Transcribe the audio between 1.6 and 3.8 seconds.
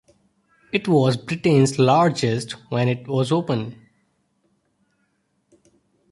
largest when it was opened.